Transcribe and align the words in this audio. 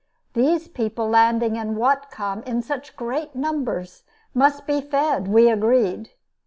These 0.33 0.67
people 0.67 1.07
landing 1.07 1.57
in 1.57 1.75
Whatcom 1.75 2.41
in 2.47 2.63
such 2.63 2.95
great 2.95 3.35
numbers 3.35 4.01
must 4.33 4.65
be 4.65 4.81
fed, 4.81 5.27
we 5.27 5.47
agreed. 5.47 6.09